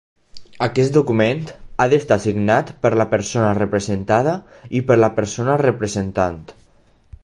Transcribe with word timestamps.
Aquest 0.67 0.95
document 0.95 1.43
ha 1.51 1.87
d'estar 1.91 2.17
signat 2.25 2.73
per 2.87 2.93
la 3.03 3.07
persona 3.13 3.53
representada 3.61 4.37
i 4.81 4.85
per 4.89 5.01
la 5.05 5.15
persona 5.21 5.63
representant. 5.69 6.47